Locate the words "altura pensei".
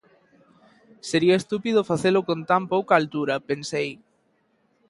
3.01-3.89